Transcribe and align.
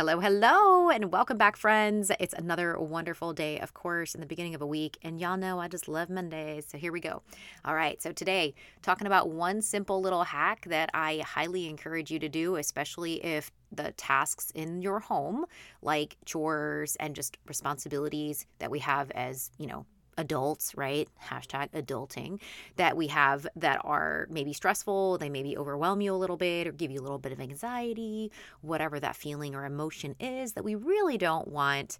Hello, 0.00 0.18
hello, 0.18 0.88
and 0.88 1.12
welcome 1.12 1.36
back, 1.36 1.58
friends. 1.58 2.10
It's 2.18 2.32
another 2.32 2.78
wonderful 2.78 3.34
day, 3.34 3.60
of 3.60 3.74
course, 3.74 4.14
in 4.14 4.22
the 4.22 4.26
beginning 4.26 4.54
of 4.54 4.62
a 4.62 4.66
week. 4.66 4.96
And 5.02 5.20
y'all 5.20 5.36
know 5.36 5.60
I 5.60 5.68
just 5.68 5.88
love 5.88 6.08
Mondays. 6.08 6.64
So 6.66 6.78
here 6.78 6.90
we 6.90 7.00
go. 7.00 7.20
All 7.66 7.74
right. 7.74 8.00
So 8.00 8.10
today, 8.10 8.54
talking 8.80 9.06
about 9.06 9.28
one 9.28 9.60
simple 9.60 10.00
little 10.00 10.24
hack 10.24 10.64
that 10.68 10.88
I 10.94 11.22
highly 11.26 11.68
encourage 11.68 12.10
you 12.10 12.18
to 12.18 12.30
do, 12.30 12.56
especially 12.56 13.22
if 13.22 13.50
the 13.72 13.92
tasks 13.92 14.50
in 14.54 14.80
your 14.80 15.00
home, 15.00 15.44
like 15.82 16.16
chores 16.24 16.96
and 16.96 17.14
just 17.14 17.36
responsibilities 17.46 18.46
that 18.58 18.70
we 18.70 18.78
have 18.78 19.10
as, 19.10 19.50
you 19.58 19.66
know, 19.66 19.84
adults, 20.20 20.76
right? 20.76 21.08
Hashtag 21.24 21.70
adulting 21.70 22.40
that 22.76 22.96
we 22.96 23.08
have 23.08 23.46
that 23.56 23.80
are 23.82 24.26
maybe 24.30 24.52
stressful, 24.52 25.18
they 25.18 25.28
maybe 25.28 25.56
overwhelm 25.56 26.00
you 26.00 26.14
a 26.14 26.16
little 26.16 26.36
bit 26.36 26.66
or 26.66 26.72
give 26.72 26.90
you 26.90 27.00
a 27.00 27.02
little 27.02 27.18
bit 27.18 27.32
of 27.32 27.40
anxiety, 27.40 28.30
whatever 28.60 29.00
that 29.00 29.16
feeling 29.16 29.54
or 29.54 29.64
emotion 29.64 30.14
is 30.20 30.52
that 30.52 30.64
we 30.64 30.74
really 30.74 31.18
don't 31.18 31.48
want. 31.48 31.98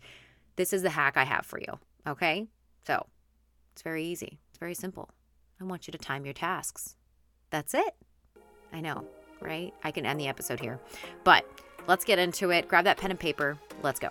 This 0.57 0.73
is 0.73 0.83
the 0.83 0.91
hack 0.91 1.17
I 1.17 1.25
have 1.25 1.47
for 1.47 1.59
you. 1.59 1.79
Okay. 2.07 2.47
So 2.87 3.07
it's 3.73 3.83
very 3.83 4.05
easy, 4.05 4.39
it's 4.51 4.59
very 4.59 4.75
simple. 4.75 5.09
I 5.61 5.65
want 5.65 5.87
you 5.87 5.93
to 5.93 5.99
time 5.99 6.25
your 6.25 6.35
tasks. 6.35 6.97
That's 7.51 7.75
it. 7.75 7.95
I 8.73 8.81
know, 8.81 9.05
right? 9.41 9.75
I 9.83 9.91
can 9.91 10.07
end 10.07 10.21
the 10.21 10.29
episode 10.29 10.61
here, 10.61 10.79
but 11.25 11.45
let's 11.87 12.05
get 12.05 12.19
into 12.19 12.51
it. 12.51 12.69
Grab 12.69 12.85
that 12.85 12.99
pen 12.99 13.11
and 13.11 13.21
paper. 13.21 13.59
Let's 13.83 13.99
go. 13.99 14.11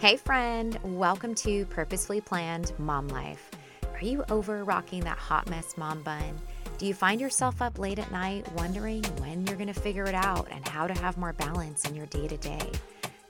Hey, 0.00 0.16
friend, 0.16 0.78
welcome 0.84 1.34
to 1.34 1.66
Purposefully 1.66 2.20
Planned 2.20 2.72
Mom 2.78 3.08
Life. 3.08 3.50
Are 3.92 4.04
you 4.04 4.22
over 4.30 4.62
rocking 4.62 5.02
that 5.02 5.18
hot 5.18 5.50
mess 5.50 5.76
mom 5.76 6.02
bun? 6.02 6.38
Do 6.78 6.86
you 6.86 6.94
find 6.94 7.20
yourself 7.20 7.60
up 7.60 7.80
late 7.80 7.98
at 7.98 8.12
night 8.12 8.46
wondering 8.52 9.02
when 9.18 9.44
you're 9.44 9.56
going 9.56 9.66
to 9.66 9.80
figure 9.80 10.04
it 10.04 10.14
out 10.14 10.46
and 10.52 10.66
how 10.68 10.86
to 10.86 10.94
have 11.00 11.18
more 11.18 11.32
balance 11.32 11.84
in 11.84 11.96
your 11.96 12.06
day 12.06 12.28
to 12.28 12.36
day? 12.36 12.70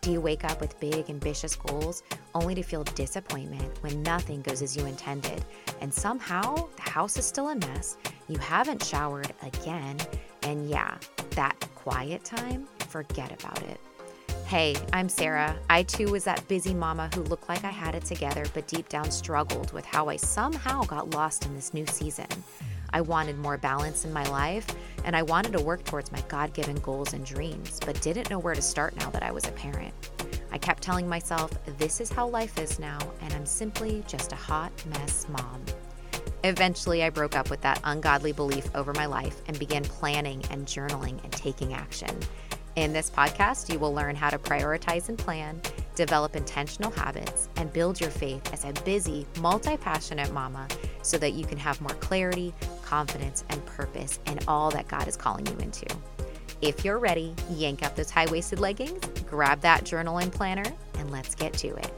Do 0.02 0.12
you 0.12 0.20
wake 0.20 0.44
up 0.44 0.60
with 0.60 0.78
big, 0.78 1.08
ambitious 1.08 1.56
goals 1.56 2.02
only 2.34 2.54
to 2.54 2.62
feel 2.62 2.84
disappointment 2.84 3.82
when 3.82 4.02
nothing 4.02 4.42
goes 4.42 4.60
as 4.60 4.76
you 4.76 4.84
intended? 4.84 5.42
And 5.80 5.92
somehow 5.92 6.68
the 6.76 6.90
house 6.90 7.16
is 7.16 7.24
still 7.24 7.48
a 7.48 7.54
mess, 7.54 7.96
you 8.28 8.36
haven't 8.36 8.84
showered 8.84 9.32
again, 9.42 9.96
and 10.42 10.68
yeah, 10.68 10.98
that 11.30 11.58
quiet 11.76 12.24
time, 12.24 12.68
forget 12.90 13.32
about 13.32 13.62
it. 13.62 13.80
Hey, 14.48 14.76
I'm 14.94 15.10
Sara. 15.10 15.54
I 15.68 15.82
too 15.82 16.10
was 16.10 16.24
that 16.24 16.48
busy 16.48 16.72
mama 16.72 17.10
who 17.14 17.20
looked 17.24 17.50
like 17.50 17.64
I 17.64 17.70
had 17.70 17.94
it 17.94 18.06
together, 18.06 18.46
but 18.54 18.66
deep 18.66 18.88
down 18.88 19.10
struggled 19.10 19.74
with 19.74 19.84
how 19.84 20.08
I 20.08 20.16
somehow 20.16 20.84
got 20.84 21.10
lost 21.10 21.44
in 21.44 21.54
this 21.54 21.74
new 21.74 21.84
season. 21.84 22.28
I 22.88 23.02
wanted 23.02 23.36
more 23.36 23.58
balance 23.58 24.06
in 24.06 24.12
my 24.14 24.24
life, 24.30 24.66
and 25.04 25.14
I 25.14 25.22
wanted 25.22 25.52
to 25.52 25.60
work 25.62 25.84
towards 25.84 26.10
my 26.10 26.22
God 26.28 26.54
given 26.54 26.76
goals 26.76 27.12
and 27.12 27.26
dreams, 27.26 27.78
but 27.84 28.00
didn't 28.00 28.30
know 28.30 28.38
where 28.38 28.54
to 28.54 28.62
start 28.62 28.96
now 28.96 29.10
that 29.10 29.22
I 29.22 29.30
was 29.32 29.46
a 29.46 29.52
parent. 29.52 29.92
I 30.50 30.56
kept 30.56 30.82
telling 30.82 31.06
myself, 31.06 31.50
this 31.76 32.00
is 32.00 32.10
how 32.10 32.26
life 32.26 32.58
is 32.58 32.78
now, 32.78 33.00
and 33.20 33.34
I'm 33.34 33.44
simply 33.44 34.02
just 34.08 34.32
a 34.32 34.36
hot 34.36 34.72
mess 34.86 35.26
mom. 35.28 35.62
Eventually, 36.42 37.02
I 37.02 37.10
broke 37.10 37.36
up 37.36 37.50
with 37.50 37.60
that 37.60 37.80
ungodly 37.84 38.32
belief 38.32 38.74
over 38.74 38.94
my 38.94 39.04
life 39.04 39.42
and 39.46 39.58
began 39.58 39.84
planning 39.84 40.42
and 40.50 40.64
journaling 40.64 41.22
and 41.22 41.32
taking 41.32 41.74
action. 41.74 42.18
In 42.76 42.92
this 42.92 43.10
podcast, 43.10 43.72
you 43.72 43.78
will 43.78 43.92
learn 43.92 44.14
how 44.14 44.30
to 44.30 44.38
prioritize 44.38 45.08
and 45.08 45.18
plan, 45.18 45.60
develop 45.96 46.36
intentional 46.36 46.92
habits, 46.92 47.48
and 47.56 47.72
build 47.72 48.00
your 48.00 48.10
faith 48.10 48.52
as 48.52 48.64
a 48.64 48.72
busy, 48.84 49.26
multi 49.40 49.76
passionate 49.76 50.32
mama 50.32 50.68
so 51.02 51.18
that 51.18 51.32
you 51.32 51.44
can 51.44 51.58
have 51.58 51.80
more 51.80 51.94
clarity, 51.94 52.54
confidence, 52.82 53.44
and 53.50 53.64
purpose 53.66 54.20
in 54.26 54.38
all 54.46 54.70
that 54.70 54.86
God 54.88 55.08
is 55.08 55.16
calling 55.16 55.46
you 55.46 55.56
into. 55.58 55.86
If 56.60 56.84
you're 56.84 56.98
ready, 56.98 57.34
yank 57.50 57.84
up 57.84 57.96
those 57.96 58.10
high 58.10 58.26
waisted 58.26 58.60
leggings, 58.60 59.04
grab 59.28 59.60
that 59.62 59.84
journal 59.84 60.18
and 60.18 60.32
planner, 60.32 60.72
and 60.98 61.10
let's 61.10 61.34
get 61.34 61.52
to 61.54 61.68
it. 61.68 61.92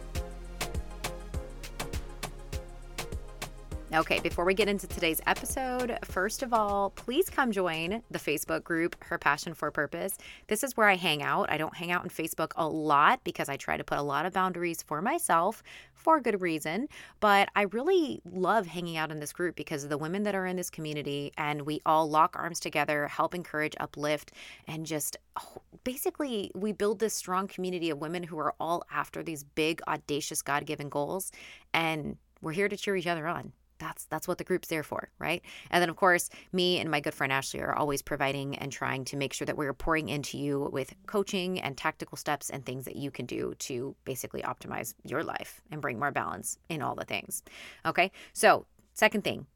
Okay, 3.93 4.21
before 4.21 4.45
we 4.45 4.55
get 4.55 4.69
into 4.69 4.87
today's 4.87 5.21
episode, 5.27 5.99
first 6.05 6.45
of 6.45 6.55
all, 6.55 6.91
please 6.91 7.29
come 7.29 7.51
join 7.51 8.05
the 8.09 8.21
Facebook 8.21 8.63
group, 8.63 8.95
Her 9.03 9.19
Passion 9.19 9.53
for 9.53 9.73
Purpose. 9.73 10.17
This 10.47 10.63
is 10.63 10.77
where 10.77 10.87
I 10.87 10.95
hang 10.95 11.25
out. 11.25 11.51
I 11.51 11.59
don't 11.59 11.75
hang 11.75 11.91
out 11.91 12.03
on 12.03 12.09
Facebook 12.09 12.53
a 12.55 12.69
lot 12.69 13.25
because 13.25 13.49
I 13.49 13.57
try 13.57 13.77
to 13.77 13.83
put 13.83 13.99
a 13.99 14.03
lot 14.03 14.27
of 14.27 14.33
boundaries 14.33 14.81
for 14.81 15.03
myself 15.03 15.65
for 15.93 16.21
good 16.21 16.41
reason. 16.41 16.87
But 17.19 17.49
I 17.57 17.63
really 17.63 18.23
love 18.25 18.69
hanging 18.69 18.97
out 18.97 19.11
in 19.11 19.19
this 19.19 19.33
group 19.33 19.57
because 19.57 19.83
of 19.83 19.91
the 19.91 19.99
women 19.99 20.23
that 20.23 20.37
are 20.37 20.47
in 20.47 20.57
this 20.57 20.71
community 20.71 21.33
and 21.37 21.63
we 21.63 21.81
all 21.85 22.09
lock 22.09 22.37
arms 22.39 22.61
together, 22.61 23.09
help 23.09 23.35
encourage, 23.35 23.75
uplift, 23.81 24.31
and 24.69 24.87
just 24.87 25.17
oh, 25.37 25.63
basically 25.83 26.53
we 26.55 26.71
build 26.71 27.01
this 27.01 27.15
strong 27.15 27.49
community 27.49 27.91
of 27.91 27.99
women 27.99 28.23
who 28.23 28.39
are 28.39 28.55
all 28.61 28.85
after 28.93 29.25
these 29.25 29.43
big, 29.43 29.83
audacious, 29.89 30.43
God 30.43 30.65
given 30.65 30.89
goals. 30.89 31.33
And 31.75 32.19
we're 32.41 32.53
here 32.53 32.69
to 32.69 32.77
cheer 32.77 32.95
each 32.95 33.09
other 33.09 33.27
on 33.27 33.53
that's 33.81 34.05
that's 34.05 34.29
what 34.29 34.39
the 34.39 34.45
group's 34.45 34.69
there 34.69 34.85
for 34.85 35.09
right? 35.19 35.43
And 35.71 35.83
then 35.83 35.91
of 35.91 35.97
course 35.97 36.31
me 36.53 36.79
and 36.79 36.91
my 36.91 37.01
good 37.01 37.15
friend 37.15 37.33
ashley 37.33 37.61
are 37.61 37.75
always 37.75 38.03
providing 38.03 38.57
and 38.57 38.71
trying 38.71 39.05
to 39.07 39.17
make 39.17 39.33
sure 39.33 39.47
that 39.47 39.57
we're 39.57 39.73
pouring 39.73 40.09
into 40.09 40.39
you 40.39 40.69
with 40.73 40.95
coaching 41.07 41.61
and 41.61 41.77
tactical 41.77 42.17
steps 42.17 42.51
and 42.51 42.65
things 42.65 42.85
that 42.85 42.97
you 42.97 43.11
can 43.11 43.27
do 43.27 43.55
to 43.59 43.97
basically 44.05 44.43
optimize 44.43 44.95
your 45.05 45.25
life 45.25 45.61
and 45.73 45.81
bring 45.81 45.99
more 45.99 46.13
balance 46.13 46.59
in 46.69 46.83
all 46.83 46.95
the 46.95 47.05
things 47.05 47.43
okay? 47.85 48.13
So 48.33 48.67
second 48.95 49.25
thing 49.25 49.47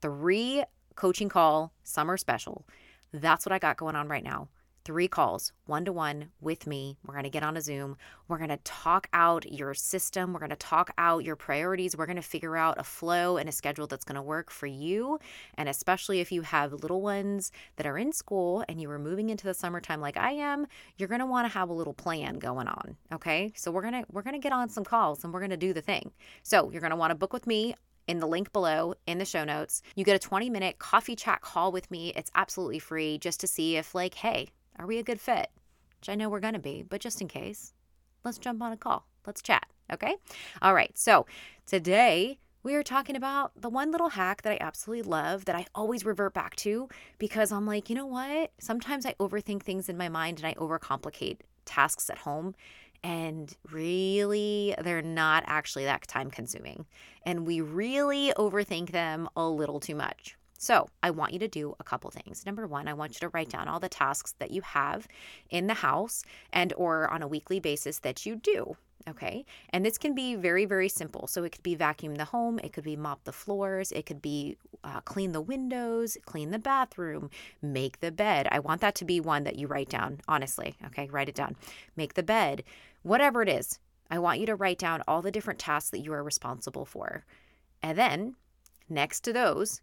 three 0.00 0.62
coaching 0.94 1.28
call 1.28 1.72
summer 1.82 2.16
special. 2.16 2.66
That's 3.12 3.44
what 3.44 3.52
i 3.52 3.58
got 3.58 3.76
going 3.76 3.96
on 3.96 4.06
right 4.08 4.22
now 4.22 4.48
three 4.90 5.06
calls, 5.06 5.52
one 5.66 5.84
to 5.84 5.92
one 5.92 6.30
with 6.40 6.66
me. 6.66 6.96
We're 7.06 7.14
going 7.14 7.22
to 7.22 7.30
get 7.30 7.44
on 7.44 7.56
a 7.56 7.60
Zoom. 7.60 7.96
We're 8.26 8.38
going 8.38 8.50
to 8.50 8.56
talk 8.64 9.06
out 9.12 9.48
your 9.48 9.72
system. 9.72 10.32
We're 10.32 10.40
going 10.40 10.50
to 10.50 10.56
talk 10.56 10.90
out 10.98 11.22
your 11.22 11.36
priorities. 11.36 11.96
We're 11.96 12.06
going 12.06 12.16
to 12.16 12.22
figure 12.22 12.56
out 12.56 12.74
a 12.76 12.82
flow 12.82 13.36
and 13.36 13.48
a 13.48 13.52
schedule 13.52 13.86
that's 13.86 14.04
going 14.04 14.16
to 14.16 14.22
work 14.22 14.50
for 14.50 14.66
you. 14.66 15.20
And 15.54 15.68
especially 15.68 16.18
if 16.18 16.32
you 16.32 16.42
have 16.42 16.72
little 16.72 17.02
ones 17.02 17.52
that 17.76 17.86
are 17.86 17.98
in 17.98 18.12
school 18.12 18.64
and 18.68 18.80
you 18.80 18.90
are 18.90 18.98
moving 18.98 19.30
into 19.30 19.46
the 19.46 19.54
summertime 19.54 20.00
like 20.00 20.16
I 20.16 20.32
am, 20.32 20.66
you're 20.96 21.08
going 21.08 21.20
to 21.20 21.26
want 21.26 21.46
to 21.46 21.56
have 21.56 21.68
a 21.68 21.72
little 21.72 21.94
plan 21.94 22.40
going 22.40 22.66
on. 22.66 22.96
Okay. 23.12 23.52
So 23.54 23.70
we're 23.70 23.82
going 23.82 24.02
to, 24.02 24.04
we're 24.10 24.22
going 24.22 24.34
to 24.34 24.40
get 24.40 24.52
on 24.52 24.68
some 24.70 24.82
calls 24.82 25.22
and 25.22 25.32
we're 25.32 25.38
going 25.38 25.50
to 25.50 25.56
do 25.56 25.72
the 25.72 25.82
thing. 25.82 26.10
So 26.42 26.72
you're 26.72 26.80
going 26.80 26.90
to 26.90 26.96
want 26.96 27.12
to 27.12 27.14
book 27.14 27.32
with 27.32 27.46
me 27.46 27.76
in 28.08 28.18
the 28.18 28.26
link 28.26 28.52
below 28.52 28.94
in 29.06 29.18
the 29.18 29.24
show 29.24 29.44
notes. 29.44 29.82
You 29.94 30.04
get 30.04 30.16
a 30.16 30.18
20 30.18 30.50
minute 30.50 30.80
coffee 30.80 31.14
chat 31.14 31.42
call 31.42 31.70
with 31.70 31.88
me. 31.92 32.12
It's 32.16 32.32
absolutely 32.34 32.80
free 32.80 33.18
just 33.18 33.38
to 33.38 33.46
see 33.46 33.76
if, 33.76 33.94
like, 33.94 34.14
hey, 34.14 34.48
are 34.80 34.86
we 34.86 34.98
a 34.98 35.02
good 35.02 35.20
fit? 35.20 35.50
Which 36.00 36.08
I 36.08 36.14
know 36.14 36.30
we're 36.30 36.40
going 36.40 36.54
to 36.54 36.58
be, 36.60 36.82
but 36.82 37.00
just 37.00 37.20
in 37.20 37.28
case, 37.28 37.74
let's 38.24 38.38
jump 38.38 38.62
on 38.62 38.72
a 38.72 38.76
call. 38.76 39.06
Let's 39.26 39.42
chat. 39.42 39.66
Okay. 39.92 40.16
All 40.62 40.72
right. 40.72 40.96
So 40.96 41.26
today 41.66 42.38
we 42.62 42.74
are 42.74 42.82
talking 42.82 43.14
about 43.14 43.52
the 43.60 43.68
one 43.68 43.90
little 43.90 44.10
hack 44.10 44.40
that 44.42 44.52
I 44.54 44.58
absolutely 44.58 45.02
love 45.02 45.44
that 45.44 45.54
I 45.54 45.66
always 45.74 46.06
revert 46.06 46.32
back 46.32 46.56
to 46.56 46.88
because 47.18 47.52
I'm 47.52 47.66
like, 47.66 47.90
you 47.90 47.96
know 47.96 48.06
what? 48.06 48.52
Sometimes 48.58 49.04
I 49.04 49.14
overthink 49.20 49.62
things 49.62 49.90
in 49.90 49.98
my 49.98 50.08
mind 50.08 50.38
and 50.38 50.46
I 50.46 50.54
overcomplicate 50.54 51.40
tasks 51.66 52.08
at 52.08 52.18
home. 52.18 52.54
And 53.02 53.54
really, 53.70 54.74
they're 54.82 55.02
not 55.02 55.44
actually 55.46 55.84
that 55.84 56.06
time 56.06 56.30
consuming. 56.30 56.86
And 57.24 57.46
we 57.46 57.60
really 57.60 58.32
overthink 58.36 58.90
them 58.90 59.28
a 59.36 59.46
little 59.48 59.80
too 59.80 59.94
much. 59.94 60.36
So, 60.62 60.90
I 61.02 61.10
want 61.10 61.32
you 61.32 61.38
to 61.38 61.48
do 61.48 61.74
a 61.80 61.84
couple 61.84 62.10
things. 62.10 62.44
Number 62.44 62.66
1, 62.66 62.86
I 62.86 62.92
want 62.92 63.14
you 63.14 63.20
to 63.20 63.30
write 63.30 63.48
down 63.48 63.66
all 63.66 63.80
the 63.80 63.88
tasks 63.88 64.34
that 64.40 64.50
you 64.50 64.60
have 64.60 65.08
in 65.48 65.68
the 65.68 65.74
house 65.74 66.22
and 66.52 66.74
or 66.76 67.10
on 67.10 67.22
a 67.22 67.26
weekly 67.26 67.60
basis 67.60 68.00
that 68.00 68.26
you 68.26 68.36
do. 68.36 68.76
Okay. 69.08 69.46
And 69.70 69.86
this 69.86 69.96
can 69.96 70.14
be 70.14 70.34
very, 70.34 70.66
very 70.66 70.90
simple. 70.90 71.26
So 71.28 71.44
it 71.44 71.52
could 71.52 71.62
be 71.62 71.74
vacuum 71.74 72.16
the 72.16 72.26
home, 72.26 72.58
it 72.58 72.74
could 72.74 72.84
be 72.84 72.94
mop 72.94 73.24
the 73.24 73.32
floors, 73.32 73.90
it 73.90 74.04
could 74.04 74.20
be 74.20 74.58
uh, 74.84 75.00
clean 75.00 75.32
the 75.32 75.40
windows, 75.40 76.18
clean 76.26 76.50
the 76.50 76.58
bathroom, 76.58 77.30
make 77.62 78.00
the 78.00 78.12
bed. 78.12 78.46
I 78.52 78.58
want 78.58 78.82
that 78.82 78.94
to 78.96 79.06
be 79.06 79.18
one 79.18 79.44
that 79.44 79.56
you 79.56 79.66
write 79.66 79.88
down, 79.88 80.20
honestly. 80.28 80.74
Okay. 80.84 81.08
Write 81.10 81.30
it 81.30 81.34
down. 81.34 81.56
Make 81.96 82.12
the 82.12 82.22
bed, 82.22 82.64
whatever 83.02 83.40
it 83.40 83.48
is. 83.48 83.78
I 84.10 84.18
want 84.18 84.40
you 84.40 84.46
to 84.46 84.56
write 84.56 84.78
down 84.78 85.02
all 85.08 85.22
the 85.22 85.32
different 85.32 85.58
tasks 85.58 85.88
that 85.88 86.00
you 86.00 86.12
are 86.12 86.22
responsible 86.22 86.84
for. 86.84 87.24
And 87.82 87.96
then 87.96 88.34
next 88.90 89.20
to 89.20 89.32
those, 89.32 89.80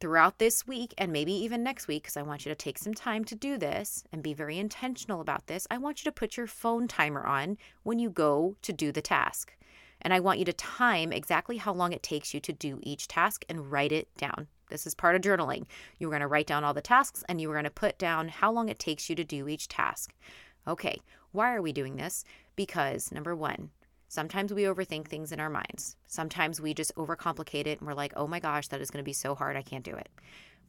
throughout 0.00 0.38
this 0.38 0.66
week 0.66 0.94
and 0.96 1.12
maybe 1.12 1.32
even 1.32 1.62
next 1.62 1.88
week, 1.88 2.04
because 2.04 2.16
I 2.16 2.22
want 2.22 2.44
you 2.44 2.50
to 2.50 2.56
take 2.56 2.78
some 2.78 2.94
time 2.94 3.24
to 3.26 3.34
do 3.34 3.58
this 3.58 4.04
and 4.12 4.22
be 4.22 4.34
very 4.34 4.58
intentional 4.58 5.20
about 5.20 5.46
this, 5.46 5.66
I 5.70 5.78
want 5.78 6.00
you 6.00 6.10
to 6.10 6.14
put 6.14 6.36
your 6.36 6.46
phone 6.46 6.88
timer 6.88 7.24
on 7.24 7.58
when 7.82 7.98
you 7.98 8.10
go 8.10 8.56
to 8.62 8.72
do 8.72 8.92
the 8.92 9.02
task. 9.02 9.54
And 10.00 10.14
I 10.14 10.20
want 10.20 10.38
you 10.38 10.44
to 10.44 10.52
time 10.52 11.12
exactly 11.12 11.56
how 11.56 11.72
long 11.72 11.92
it 11.92 12.02
takes 12.02 12.32
you 12.32 12.40
to 12.40 12.52
do 12.52 12.78
each 12.82 13.08
task 13.08 13.44
and 13.48 13.70
write 13.70 13.92
it 13.92 14.08
down. 14.16 14.46
This 14.70 14.86
is 14.86 14.94
part 14.94 15.16
of 15.16 15.22
journaling. 15.22 15.64
You're 15.98 16.10
going 16.10 16.20
to 16.20 16.28
write 16.28 16.46
down 16.46 16.62
all 16.62 16.74
the 16.74 16.80
tasks 16.80 17.24
and 17.28 17.40
you're 17.40 17.54
going 17.54 17.64
to 17.64 17.70
put 17.70 17.98
down 17.98 18.28
how 18.28 18.52
long 18.52 18.68
it 18.68 18.78
takes 18.78 19.10
you 19.10 19.16
to 19.16 19.24
do 19.24 19.48
each 19.48 19.66
task. 19.66 20.14
Okay, 20.66 21.00
why 21.32 21.54
are 21.54 21.62
we 21.62 21.72
doing 21.72 21.96
this? 21.96 22.24
Because 22.54 23.10
number 23.10 23.34
one, 23.34 23.70
Sometimes 24.08 24.52
we 24.52 24.62
overthink 24.62 25.06
things 25.06 25.32
in 25.32 25.38
our 25.38 25.50
minds. 25.50 25.96
Sometimes 26.06 26.60
we 26.60 26.72
just 26.72 26.94
overcomplicate 26.96 27.66
it 27.66 27.78
and 27.78 27.86
we're 27.86 27.94
like, 27.94 28.14
oh 28.16 28.26
my 28.26 28.40
gosh, 28.40 28.68
that 28.68 28.80
is 28.80 28.90
going 28.90 29.02
to 29.02 29.08
be 29.08 29.12
so 29.12 29.34
hard. 29.34 29.56
I 29.56 29.62
can't 29.62 29.84
do 29.84 29.94
it. 29.94 30.08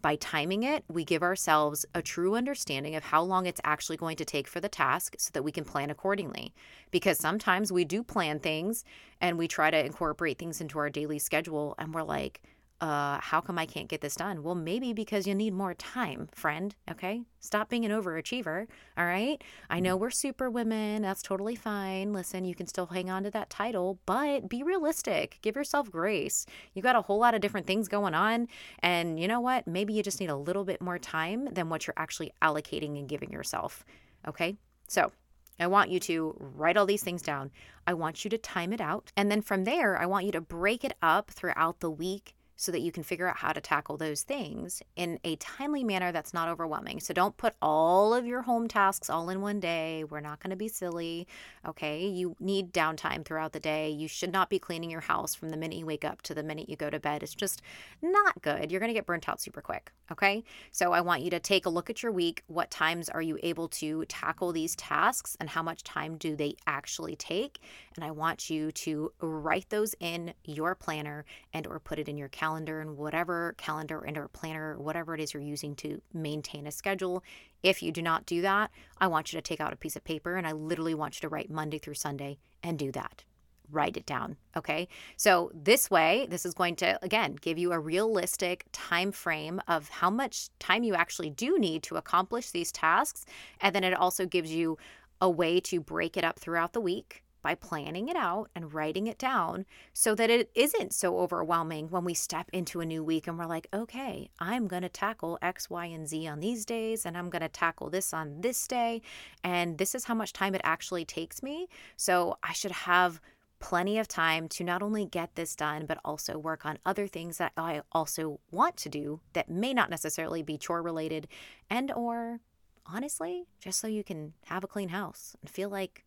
By 0.01 0.15
timing 0.15 0.63
it, 0.63 0.86
we 0.88 1.03
give 1.03 1.24
ourselves 1.24 1.86
a 1.94 2.01
true 2.01 2.36
understanding 2.36 2.95
of 2.95 3.03
how 3.03 3.21
long 3.21 3.45
it's 3.45 3.59
actually 3.65 3.97
going 3.97 4.15
to 4.18 4.25
take 4.25 4.47
for 4.47 4.62
the 4.62 4.69
task 4.69 5.15
so 5.18 5.30
that 5.33 5.44
we 5.44 5.51
can 5.51 5.65
plan 5.65 5.89
accordingly. 5.89 6.53
Because 6.91 7.18
sometimes 7.18 7.71
we 7.71 7.83
do 7.83 8.03
plan 8.03 8.39
things 8.39 8.86
and 9.19 9.38
we 9.38 9.47
try 9.47 9.71
to 9.71 9.85
incorporate 9.85 10.38
things 10.38 10.62
into 10.62 10.80
our 10.80 10.89
daily 10.89 11.19
schedule 11.19 11.75
and 11.77 11.94
we're 11.94 12.03
like, 12.03 12.42
uh, 12.81 13.19
how 13.21 13.41
come 13.41 13.57
I 13.57 13.65
can't 13.65 13.89
get 13.89 14.01
this 14.01 14.15
done? 14.15 14.41
Well, 14.41 14.55
maybe 14.55 14.93
because 14.93 15.27
you 15.27 15.35
need 15.35 15.53
more 15.53 15.73
time, 15.73 16.29
friend. 16.33 16.73
Okay. 16.89 17.21
Stop 17.39 17.69
being 17.69 17.85
an 17.85 17.91
overachiever. 17.91 18.67
All 18.97 19.05
right. 19.05 19.41
I 19.69 19.79
know 19.79 19.97
we're 19.97 20.09
super 20.09 20.49
women. 20.49 21.01
That's 21.01 21.21
totally 21.21 21.55
fine. 21.55 22.13
Listen, 22.13 22.45
you 22.45 22.55
can 22.55 22.67
still 22.67 22.87
hang 22.87 23.09
on 23.09 23.23
to 23.23 23.31
that 23.31 23.49
title, 23.49 23.99
but 24.05 24.47
be 24.47 24.63
realistic. 24.63 25.39
Give 25.41 25.55
yourself 25.55 25.91
grace. 25.91 26.45
You 26.73 26.81
got 26.81 26.95
a 26.95 27.01
whole 27.01 27.19
lot 27.19 27.35
of 27.35 27.41
different 27.41 27.67
things 27.67 27.87
going 27.87 28.13
on. 28.13 28.47
And 28.79 29.19
you 29.19 29.27
know 29.27 29.41
what? 29.41 29.67
Maybe 29.67 29.93
you 29.93 30.03
just 30.03 30.19
need 30.19 30.29
a 30.29 30.35
little 30.35 30.63
bit 30.63 30.81
more 30.81 30.99
time 30.99 31.49
than 31.53 31.69
what 31.69 31.85
you're 31.85 31.93
actually 31.97 32.31
allocating 32.41 32.97
and 32.97 33.09
giving 33.09 33.31
yourself. 33.31 33.83
Okay. 34.27 34.55
So, 34.87 35.11
I 35.59 35.67
want 35.67 35.89
you 35.89 35.99
to 35.99 36.35
write 36.39 36.77
all 36.77 36.85
these 36.85 37.03
things 37.03 37.21
down. 37.21 37.51
I 37.85 37.93
want 37.93 38.23
you 38.23 38.29
to 38.29 38.37
time 38.37 38.71
it 38.71 38.79
out. 38.79 39.11
And 39.17 39.29
then 39.29 39.41
from 39.41 39.65
there, 39.65 39.97
I 39.97 40.05
want 40.05 40.25
you 40.25 40.31
to 40.31 40.41
break 40.41 40.85
it 40.85 40.93
up 41.01 41.31
throughout 41.31 41.81
the 41.81 41.91
week 41.91 42.33
so 42.59 42.73
that 42.73 42.81
you 42.81 42.91
can 42.91 43.03
figure 43.03 43.25
out 43.25 43.38
how 43.38 43.53
to 43.53 43.61
tackle 43.61 43.95
those 43.95 44.21
things 44.23 44.83
in 44.97 45.17
a 45.23 45.38
timely 45.38 45.81
manner 45.81 46.11
that's 46.11 46.33
not 46.33 46.50
overwhelming. 46.50 47.00
So 47.00 47.13
don't 47.13 47.38
put 47.38 47.56
all 47.61 48.13
of 48.13 48.25
your 48.25 48.41
home 48.41 48.67
tasks 48.67 49.09
all 49.09 49.29
in 49.29 49.39
one 49.39 49.61
day. 49.61 50.03
We're 50.03 50.19
not 50.19 50.41
going 50.41 50.50
to 50.50 50.57
be 50.57 50.67
silly. 50.67 51.25
Okay. 51.65 52.06
You 52.06 52.35
need 52.38 52.73
downtime 52.73 53.23
throughout 53.23 53.53
the 53.53 53.61
day. 53.61 53.89
You 53.89 54.09
should 54.09 54.33
not 54.33 54.50
be 54.50 54.59
cleaning 54.59 54.91
your 54.91 55.00
house 55.00 55.33
from 55.33 55.51
the 55.51 55.57
minute 55.57 55.77
you 55.77 55.85
wake 55.85 56.03
up 56.03 56.21
to 56.23 56.33
the 56.33 56.44
minute 56.44 56.67
you 56.67 56.75
go 56.75 56.89
to 56.89 57.00
bed. 57.00 57.23
It's 57.23 57.33
just 57.33 57.61
not 58.01 58.41
good. 58.41 58.73
You're 58.73 58.81
going 58.81 58.89
to 58.89 58.94
get 58.94 59.06
burnt 59.06 59.29
out 59.29 59.39
super 59.39 59.61
quick. 59.61 59.94
Okay. 60.11 60.44
So 60.73 60.91
I 60.91 61.00
want 61.00 61.21
you 61.21 61.29
to 61.29 61.39
take 61.39 61.65
a 61.65 61.69
look 61.69 61.89
at 61.89 62.03
your 62.03 62.11
week. 62.11 62.44
What 62.47 62.69
times 62.71 63.07
are 63.07 63.21
you 63.21 63.39
able 63.41 63.69
to 63.69 64.03
tackle 64.09 64.51
these 64.51 64.75
tasks 64.75 65.38
and 65.39 65.50
how 65.50 65.63
much 65.63 65.85
time 65.85 66.17
do 66.17 66.35
they 66.35 66.56
actually 66.67 67.15
take? 67.15 67.61
And 67.95 68.03
I 68.03 68.11
want 68.11 68.50
you 68.50 68.73
to 68.73 69.13
write 69.21 69.69
those 69.69 69.95
in 70.01 70.33
your 70.44 70.75
planner 70.75 71.23
and 71.53 71.65
or 71.65 71.79
put 71.79 72.00
it 72.00 72.09
in 72.09 72.17
your 72.17 72.27
calendar 72.27 72.48
calendar 72.49 72.81
and 72.81 72.97
whatever 72.97 73.53
calendar 73.59 73.99
and 73.99 74.17
or 74.17 74.27
planner, 74.27 74.75
whatever 74.79 75.13
it 75.13 75.21
is 75.21 75.35
you're 75.35 75.43
using 75.43 75.75
to 75.75 76.01
maintain 76.13 76.65
a 76.65 76.71
schedule. 76.71 77.23
If 77.61 77.83
you 77.83 77.91
do 77.91 78.01
not 78.01 78.25
do 78.25 78.41
that, 78.41 78.71
I 78.97 79.05
want 79.05 79.31
you 79.31 79.37
to 79.37 79.41
take 79.41 79.61
out 79.61 79.71
a 79.71 79.75
piece 79.75 79.95
of 79.95 80.03
paper 80.03 80.35
and 80.35 80.47
I 80.47 80.53
literally 80.53 80.95
want 80.95 81.15
you 81.15 81.21
to 81.21 81.29
write 81.29 81.51
Monday 81.51 81.77
through 81.77 81.93
Sunday 81.93 82.39
and 82.63 82.79
do 82.79 82.91
that. 82.93 83.23
Write 83.71 83.97
it 83.97 84.07
down 84.07 84.37
okay? 84.57 84.87
So 85.15 85.51
this 85.53 85.91
way 85.91 86.25
this 86.27 86.43
is 86.43 86.55
going 86.55 86.75
to 86.77 86.97
again 87.03 87.35
give 87.39 87.59
you 87.59 87.71
a 87.71 87.79
realistic 87.79 88.65
time 88.71 89.11
frame 89.11 89.61
of 89.67 89.89
how 89.89 90.09
much 90.09 90.49
time 90.57 90.81
you 90.81 90.95
actually 90.95 91.29
do 91.29 91.59
need 91.59 91.83
to 91.83 91.97
accomplish 91.97 92.49
these 92.49 92.71
tasks. 92.71 93.27
And 93.61 93.75
then 93.75 93.83
it 93.83 93.93
also 93.93 94.25
gives 94.25 94.51
you 94.51 94.79
a 95.21 95.29
way 95.29 95.59
to 95.59 95.79
break 95.79 96.17
it 96.17 96.23
up 96.23 96.39
throughout 96.39 96.73
the 96.73 96.81
week 96.81 97.23
by 97.41 97.56
planning 97.56 98.09
it 98.09 98.15
out 98.15 98.50
and 98.56 98.74
writing 98.74 99.07
it 99.07 99.18
down 99.18 99.65
so 99.94 100.15
that 100.15 100.30
it 100.30 100.51
isn't 100.56 100.94
so 100.94 101.19
overwhelming 101.19 101.89
when 101.89 102.03
we 102.03 102.13
step 102.13 102.50
into 102.51 102.81
a 102.81 102.86
new 102.86 103.03
week 103.03 103.27
and 103.27 103.38
we're 103.38 103.45
like, 103.45 103.68
okay, 103.74 104.30
I'm 104.39 104.68
going 104.68 104.81
to 104.83 104.89
tackle 104.89 105.38
X, 105.41 105.69
Y, 105.69 105.86
and 105.86 106.07
Z 106.07 106.27
on 106.27 106.39
these 106.39 106.65
days, 106.65 107.06
and 107.06 107.18
I'm 107.18 107.30
going 107.30 107.41
to 107.41 107.50
tackle 107.50 107.89
this 107.89 108.13
on 108.13 108.41
this 108.41 108.68
day. 108.68 109.01
And 109.44 109.77
this 109.77 109.95
is 109.95 110.06
how 110.06 110.15
much 110.15 110.33
time 110.33 110.56
it 110.56 110.62
actually 110.63 111.06
takes 111.06 111.41
me. 111.41 111.68
So 111.95 112.38
I 112.44 112.53
should 112.53 112.71
have 112.71 113.21
plenty 113.59 114.00
of 114.00 114.07
time 114.07 114.47
to 114.47 114.63
not 114.63 114.81
only 114.81 115.06
get 115.06 115.35
this 115.35 115.56
done, 115.56 115.85
but 115.85 116.00
also 116.03 116.38
work 116.38 116.65
on 116.65 116.80
other 116.85 117.07
things 117.07 117.38
that 117.38 117.51
I 117.57 117.81
also 117.92 118.39
want 118.51 118.77
to 118.77 118.89
do 118.89 119.19
that 119.33 119.50
may 119.50 119.74
not 119.74 119.89
necessarily 119.89 120.42
be 120.42 120.57
chore 120.57 120.81
related 120.81 121.27
and 121.69 121.92
or 121.92 122.39
honestly, 122.85 123.45
just 123.59 123.80
so 123.80 123.88
you 123.88 124.03
can 124.03 124.33
have 124.45 124.63
a 124.63 124.68
clean 124.68 124.89
house 124.89 125.35
and 125.42 125.50
feel 125.50 125.69
like, 125.69 126.06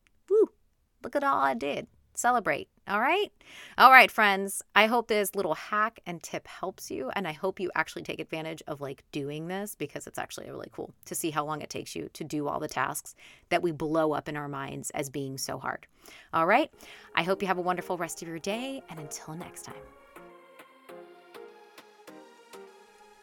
Look 1.03 1.17
at 1.17 1.25
all 1.25 1.41
I 1.41 1.55
did. 1.55 1.87
Celebrate. 2.15 2.69
All 2.87 3.01
right. 3.01 3.33
All 3.79 3.91
right, 3.91 4.11
friends. 4.11 4.63
I 4.75 4.87
hope 4.87 5.09
this 5.09 5.35
little 5.35 5.55
hack 5.55 6.01
and 6.05 6.23
tip 6.23 6.47
helps 6.47 6.91
you. 6.91 7.11
And 7.15 7.27
I 7.27 7.33
hope 7.33 7.59
you 7.59 7.71
actually 7.75 8.03
take 8.03 8.21
advantage 8.21 8.63
of 8.67 8.81
like 8.81 9.05
doing 9.13 9.49
this 9.49 9.75
because 9.75 10.07
it's 10.07 10.19
actually 10.19 10.51
really 10.51 10.69
cool 10.73 10.93
to 11.07 11.15
see 11.15 11.31
how 11.31 11.45
long 11.45 11.63
it 11.63 11.71
takes 11.71 11.97
you 11.97 12.11
to 12.13 12.25
do 12.25 12.49
all 12.49 12.61
the 12.61 12.69
tasks 12.69 13.15
that 13.49 13.63
we 13.63 13.73
blow 13.73 14.13
up 14.13 14.29
in 14.29 14.37
our 14.37 14.49
minds 14.49 14.91
as 14.91 15.09
being 15.09 15.39
so 15.39 15.59
hard. 15.59 15.87
All 16.35 16.47
right. 16.47 16.71
I 17.15 17.23
hope 17.23 17.41
you 17.41 17.49
have 17.49 17.59
a 17.59 17.63
wonderful 17.63 17.97
rest 17.97 18.21
of 18.21 18.29
your 18.29 18.39
day. 18.39 18.83
And 18.91 19.01
until 19.01 19.35
next 19.35 19.63
time. 19.63 20.02